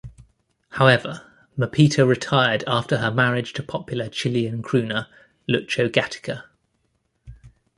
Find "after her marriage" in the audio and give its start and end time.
2.65-3.53